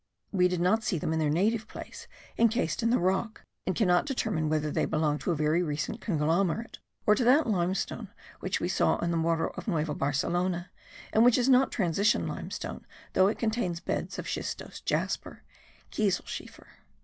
[0.31, 4.07] We did not see them in their native place enchased in the rock, and cannot
[4.07, 8.09] determine whether they belong to a very recent conglomerate or to that limestone
[8.39, 10.71] which we saw at the Morro of Nueva Barcelona,
[11.13, 12.83] and which is not transition limestone
[13.13, 15.43] though it contains beds of schistose jasper
[15.91, 16.65] (kieselschiefer).